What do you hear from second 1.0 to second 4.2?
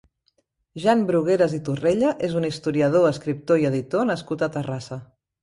Brugueras i Torrella és un historiador, escriptor i editor